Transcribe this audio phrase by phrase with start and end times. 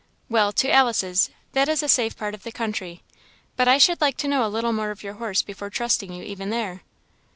[0.29, 3.03] "Well to Alice's that is a safe part of the country;
[3.55, 6.23] but I should like to know a little more of your horse before trusting you
[6.23, 6.81] even there."